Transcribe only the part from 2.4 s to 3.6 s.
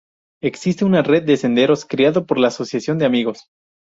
asociación de amigos.